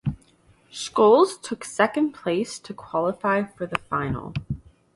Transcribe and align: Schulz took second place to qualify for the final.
Schulz 0.71 1.37
took 1.37 1.63
second 1.63 2.13
place 2.13 2.57
to 2.57 2.73
qualify 2.73 3.43
for 3.43 3.67
the 3.67 3.77
final. 3.77 4.33